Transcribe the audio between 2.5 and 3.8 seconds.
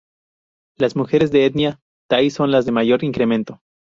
de mayor incremento.